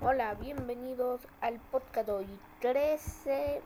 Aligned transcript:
Hola, 0.00 0.34
bienvenidos 0.34 1.22
al 1.40 1.58
podcast 1.58 2.08
hoy 2.08 2.28
13 2.60 3.60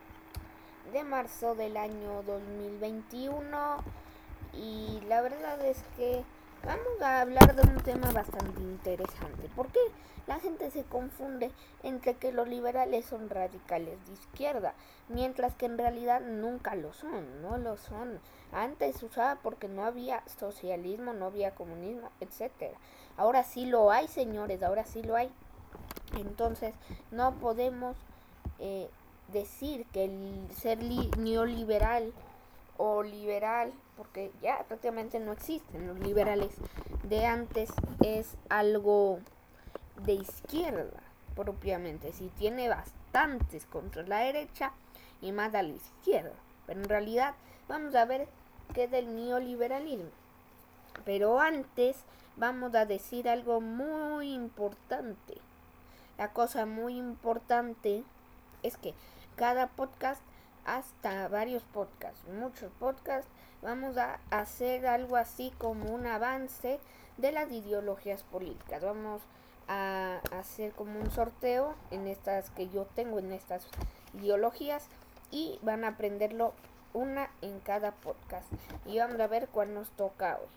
de 0.91 1.03
marzo 1.03 1.53
del 1.53 1.77
año 1.77 2.23
2021 2.23 3.77
y 4.51 4.99
la 5.07 5.21
verdad 5.21 5.63
es 5.63 5.77
que 5.95 6.23
vamos 6.65 7.01
a 7.03 7.21
hablar 7.21 7.55
de 7.55 7.61
un 7.61 7.79
tema 7.83 8.11
bastante 8.11 8.61
interesante 8.61 9.47
porque 9.55 9.79
la 10.25 10.39
gente 10.39 10.71
se 10.71 10.83
confunde 10.85 11.51
entre 11.83 12.15
que 12.15 12.31
los 12.31 12.47
liberales 12.47 13.05
son 13.05 13.29
radicales 13.29 14.03
de 14.07 14.13
izquierda 14.13 14.73
mientras 15.09 15.53
que 15.53 15.67
en 15.67 15.77
realidad 15.77 16.19
nunca 16.19 16.73
lo 16.73 16.93
son, 16.93 17.43
no 17.43 17.59
lo 17.59 17.77
son. 17.77 18.19
Antes 18.51 19.03
usaba 19.03 19.35
porque 19.43 19.67
no 19.67 19.85
había 19.85 20.23
socialismo, 20.39 21.13
no 21.13 21.27
había 21.27 21.53
comunismo, 21.53 22.09
etcétera. 22.21 22.77
Ahora 23.17 23.43
sí 23.43 23.67
lo 23.67 23.91
hay, 23.91 24.07
señores, 24.07 24.63
ahora 24.63 24.83
sí 24.83 25.03
lo 25.03 25.15
hay. 25.15 25.31
Entonces, 26.17 26.73
no 27.11 27.33
podemos 27.35 27.95
eh, 28.59 28.89
decir 29.31 29.85
que 29.87 30.05
el 30.05 30.47
ser 30.55 30.79
neoliberal 31.17 32.13
o 32.77 33.03
liberal, 33.03 33.73
porque 33.97 34.31
ya 34.41 34.63
prácticamente 34.67 35.19
no 35.19 35.31
existen 35.31 35.87
los 35.87 35.99
liberales 35.99 36.51
de 37.03 37.25
antes, 37.25 37.69
es 38.01 38.35
algo 38.49 39.19
de 40.05 40.13
izquierda 40.13 41.01
propiamente. 41.35 42.13
Si 42.13 42.29
tiene 42.29 42.69
bastantes 42.69 43.65
contra 43.65 44.03
la 44.03 44.19
derecha 44.19 44.71
y 45.21 45.31
más 45.31 45.53
a 45.55 45.63
la 45.63 45.73
izquierda. 45.73 46.33
Pero 46.65 46.81
en 46.81 46.89
realidad 46.89 47.35
vamos 47.67 47.95
a 47.95 48.05
ver 48.05 48.27
qué 48.73 48.85
es 48.85 48.91
del 48.91 49.15
neoliberalismo. 49.15 50.09
Pero 51.05 51.39
antes 51.39 51.97
vamos 52.37 52.75
a 52.75 52.85
decir 52.85 53.27
algo 53.29 53.61
muy 53.61 54.33
importante. 54.33 55.37
La 56.17 56.29
cosa 56.29 56.65
muy 56.65 56.97
importante 56.97 58.03
es 58.61 58.77
que 58.77 58.93
cada 59.35 59.67
podcast, 59.67 60.21
hasta 60.65 61.27
varios 61.27 61.63
podcasts, 61.63 62.23
muchos 62.29 62.71
podcasts, 62.79 63.29
vamos 63.61 63.97
a 63.97 64.19
hacer 64.29 64.85
algo 64.85 65.15
así 65.15 65.51
como 65.57 65.93
un 65.93 66.05
avance 66.05 66.79
de 67.17 67.31
las 67.31 67.51
ideologías 67.51 68.23
políticas. 68.23 68.83
Vamos 68.83 69.21
a 69.67 70.19
hacer 70.31 70.71
como 70.73 70.99
un 70.99 71.09
sorteo 71.11 71.75
en 71.91 72.07
estas 72.07 72.49
que 72.51 72.69
yo 72.69 72.85
tengo 72.95 73.19
en 73.19 73.31
estas 73.31 73.67
ideologías 74.13 74.85
y 75.31 75.59
van 75.63 75.83
a 75.83 75.89
aprenderlo 75.89 76.53
una 76.93 77.29
en 77.41 77.59
cada 77.59 77.91
podcast 77.91 78.45
y 78.85 78.99
vamos 78.99 79.19
a 79.19 79.27
ver 79.27 79.47
cuál 79.47 79.73
nos 79.73 79.89
toca 79.91 80.37
hoy. 80.39 80.47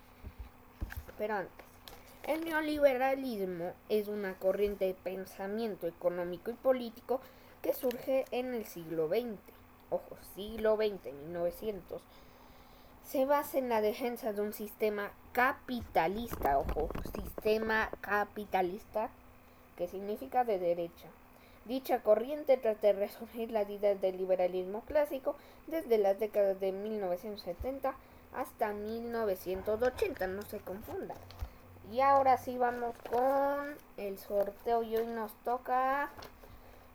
Pero 1.19 1.37
antes, 1.37 1.66
el 2.27 2.45
neoliberalismo 2.45 3.73
es 3.89 4.09
una 4.09 4.35
corriente 4.35 4.87
de 4.87 4.95
pensamiento 4.95 5.87
económico 5.87 6.51
y 6.51 6.55
político 6.55 7.21
que 7.63 7.73
surge 7.73 8.25
en 8.33 8.53
el 8.53 8.67
siglo 8.67 9.09
XX. 9.09 9.39
Ojo, 9.91 10.17
siglo 10.35 10.77
XX, 10.77 11.13
1900. 11.23 12.03
Se 13.05 13.25
basa 13.27 13.59
en 13.59 13.69
la 13.69 13.81
defensa 13.81 14.33
de 14.33 14.41
un 14.41 14.53
sistema 14.53 15.13
capitalista, 15.31 16.59
ojo, 16.59 16.89
sistema 17.15 17.91
capitalista, 18.01 19.11
que 19.77 19.87
significa 19.87 20.43
de 20.43 20.59
derecha. 20.59 21.07
Dicha 21.65 22.03
corriente 22.03 22.57
trata 22.57 22.89
de 22.89 22.93
resurgir 22.95 23.53
las 23.53 23.71
ideas 23.71 24.01
del 24.01 24.17
liberalismo 24.17 24.81
clásico 24.81 25.37
desde 25.69 25.99
las 25.99 26.19
décadas 26.19 26.59
de 26.59 26.73
1970 26.73 27.95
hasta 28.35 28.73
1980, 28.73 30.27
no 30.27 30.43
se 30.43 30.59
confundan. 30.59 31.17
Y 31.93 32.01
ahora 32.01 32.37
sí 32.37 32.59
vamos 32.59 32.97
con 33.11 33.77
el 33.97 34.19
sorteo 34.19 34.83
y 34.83 34.97
hoy 34.97 35.07
nos 35.07 35.33
toca... 35.45 36.11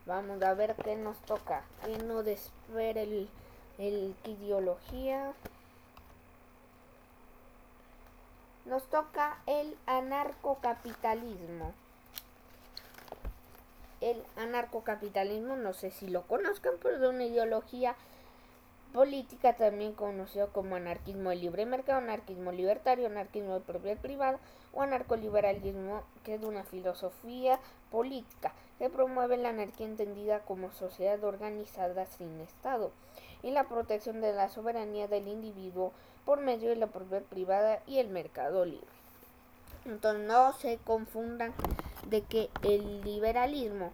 Vamos 0.06 0.42
a 0.42 0.54
ver 0.54 0.76
qué 0.84 0.96
nos 0.96 1.18
toca. 1.20 1.64
Que 1.86 1.98
no 2.00 2.24
desespera 2.24 3.02
el, 3.02 3.30
el 3.78 4.16
ideología. 4.26 5.32
Nos 8.66 8.84
toca 8.90 9.38
el 9.46 9.78
anarcocapitalismo. 9.86 11.74
El 14.02 14.22
anarcocapitalismo, 14.36 15.56
no 15.56 15.74
sé 15.74 15.92
si 15.92 16.08
lo 16.08 16.24
conozcan, 16.24 16.74
pero 16.82 16.98
es 16.98 17.14
una 17.14 17.24
ideología 17.24 17.96
política 18.94 19.54
también 19.54 19.94
conocido 19.94 20.50
como 20.52 20.76
anarquismo 20.76 21.30
de 21.30 21.38
libre 21.38 21.66
mercado, 21.66 22.00
anarquismo 22.00 22.52
libertario, 22.52 23.08
anarquismo 23.08 23.54
de 23.54 23.62
propiedad 23.62 23.98
privada 23.98 24.40
o 24.74 24.82
anarcoliberalismo, 24.82 26.04
que 26.24 26.36
es 26.36 26.44
una 26.44 26.64
filosofía 26.64 27.60
política 27.90 28.54
que 28.78 28.90
promueve 28.90 29.38
la 29.38 29.50
anarquía 29.50 29.86
entendida 29.86 30.40
como 30.42 30.72
sociedad 30.72 31.24
organizada 31.24 32.06
sin 32.06 32.42
Estado 32.42 32.92
y 33.44 33.52
la 33.52 33.66
protección 33.66 34.22
de 34.22 34.34
la 34.34 34.50
soberanía 34.50 35.08
del 35.08 35.28
individuo 35.28 35.94
por 36.26 36.42
medio 36.42 36.70
de 36.70 36.76
la 36.76 36.88
propiedad 36.88 37.24
privada 37.24 37.82
y 37.88 38.00
el 38.00 38.10
mercado 38.10 38.66
libre. 38.66 38.88
Entonces 39.86 40.28
no 40.28 40.54
se 40.54 40.78
confundan 40.78 41.54
de 42.08 42.22
que 42.22 42.50
el 42.64 43.02
liberalismo 43.02 43.92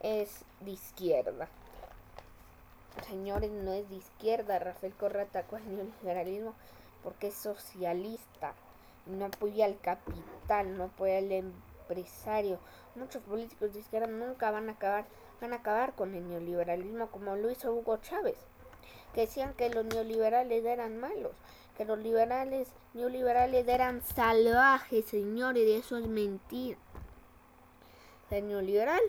es 0.00 0.44
de 0.60 0.70
izquierda 0.70 1.48
señores, 3.04 3.50
no 3.50 3.72
es 3.72 3.88
de 3.88 3.96
izquierda. 3.96 4.58
Rafael 4.58 4.94
Correa 4.94 5.24
atacó 5.24 5.56
el 5.56 5.74
neoliberalismo 5.74 6.54
porque 7.02 7.28
es 7.28 7.34
socialista. 7.34 8.54
No 9.06 9.26
apoya 9.26 9.66
al 9.66 9.78
capital, 9.78 10.76
no 10.76 10.84
apoya 10.84 11.18
al 11.18 11.30
empresario. 11.30 12.58
Muchos 12.94 13.22
políticos 13.22 13.72
de 13.72 13.80
izquierda 13.80 14.08
nunca 14.08 14.50
van 14.50 14.68
a 14.68 14.72
acabar, 14.72 15.04
van 15.40 15.52
a 15.52 15.56
acabar 15.56 15.94
con 15.94 16.14
el 16.14 16.28
neoliberalismo 16.28 17.08
como 17.08 17.36
lo 17.36 17.50
hizo 17.50 17.72
Hugo 17.72 17.98
Chávez. 17.98 18.36
Que 19.14 19.22
decían 19.22 19.54
que 19.54 19.70
los 19.70 19.84
neoliberales 19.84 20.64
eran 20.64 20.98
malos, 20.98 21.32
que 21.76 21.84
los 21.84 21.98
liberales, 21.98 22.68
neoliberales 22.94 23.66
eran 23.68 24.02
salvajes, 24.02 25.04
señores, 25.06 25.68
eso 25.68 25.96
es 25.98 26.06
mentira. 26.06 26.78
El 28.30 28.48
neoliberal 28.48 29.00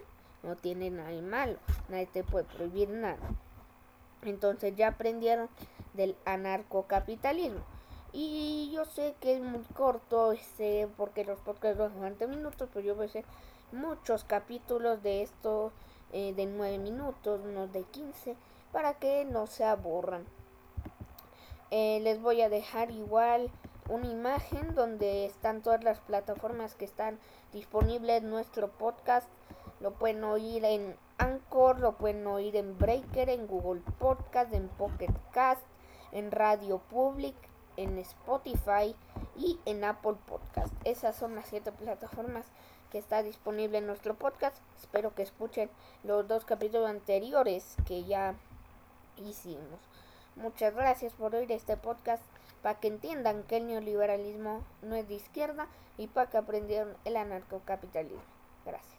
no 0.44 0.56
tiene 0.56 0.92
nada 0.92 1.19
malo, 1.22 1.58
nadie 1.90 2.06
te 2.06 2.24
puede 2.24 2.46
prohibir 2.46 2.90
nada. 2.90 3.18
Entonces 4.23 4.75
ya 4.75 4.89
aprendieron 4.89 5.50
del 5.94 6.16
anarcocapitalismo. 6.25 7.61
Y 8.13 8.72
yo 8.73 8.85
sé 8.85 9.16
que 9.19 9.35
es 9.35 9.41
muy 9.41 9.63
corto, 9.75 10.31
este, 10.31 10.88
porque 10.97 11.25
los 11.25 11.39
podcasts 11.39 11.78
son 11.78 12.01
20 12.01 12.27
minutos, 12.27 12.69
pero 12.73 12.85
yo 12.85 13.01
hacer 13.01 13.25
muchos 13.72 14.23
capítulos 14.23 15.03
de 15.03 15.22
esto 15.22 15.72
eh, 16.13 16.33
de 16.33 16.45
9 16.45 16.77
minutos, 16.79 17.41
no 17.41 17.67
de 17.67 17.83
15, 17.83 18.35
para 18.72 18.94
que 18.94 19.25
no 19.25 19.45
se 19.47 19.66
aburran. 19.66 20.25
Eh, 21.69 22.00
les 22.01 22.22
voy 22.22 22.41
a 22.41 22.50
dejar 22.50 22.91
igual 22.91 23.51
una 23.89 24.07
imagen 24.07 24.73
donde 24.73 25.25
están 25.25 25.61
todas 25.61 25.83
las 25.83 26.00
plataformas 26.00 26.75
que 26.75 26.85
están 26.85 27.19
disponibles 27.51 28.23
en 28.23 28.29
nuestro 28.29 28.69
podcast. 28.69 29.27
Lo 29.81 29.91
pueden 29.91 30.23
oír 30.23 30.63
en 30.63 30.95
Anchor, 31.17 31.79
lo 31.79 31.97
pueden 31.97 32.25
oír 32.28 32.55
en 32.55 32.78
Breaker, 32.78 33.29
en 33.29 33.47
Google 33.47 33.81
Podcast, 34.00 34.53
en 34.53 34.67
Pocket 34.67 35.13
Cast, 35.31 35.63
en 36.11 36.31
Radio 36.31 36.79
Public, 36.89 37.35
en 37.75 37.97
Spotify 38.00 38.95
y 39.35 39.59
en 39.66 39.83
Apple 39.83 40.16
Podcast. 40.27 40.73
Esas 40.83 41.16
son 41.16 41.35
las 41.35 41.47
siete 41.47 41.72
plataformas 41.72 42.45
que 42.91 42.97
está 42.97 43.23
disponible 43.23 43.79
en 43.79 43.88
nuestro 43.88 44.16
podcast. 44.16 44.57
Espero 44.79 45.13
que 45.16 45.23
escuchen 45.23 45.69
los 46.03 46.27
dos 46.27 46.45
capítulos 46.45 46.89
anteriores 46.89 47.75
que 47.88 48.03
ya 48.03 48.35
hicimos. 49.17 49.79
Muchas 50.35 50.75
gracias 50.75 51.13
por 51.13 51.33
oír 51.35 51.51
este 51.51 51.77
podcast 51.77 52.23
para 52.61 52.79
que 52.79 52.88
entiendan 52.88 53.44
que 53.44 53.57
el 53.57 53.67
neoliberalismo 53.67 54.63
no 54.81 54.95
es 54.95 55.07
de 55.07 55.16
izquierda 55.16 55.67
y 55.97 56.07
para 56.07 56.29
que 56.29 56.38
aprendieron 56.38 56.95
el 57.06 57.17
anarcocapitalismo. 57.17 58.22
Gracias. 58.66 58.97